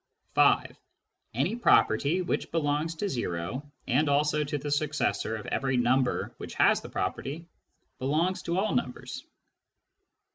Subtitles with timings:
[0.33, 0.75] (5)
[1.35, 6.55] Any property which belongs to o, and also to the successor of any number which
[6.55, 7.45] has the property,
[7.99, 9.23] belongs to all numbers.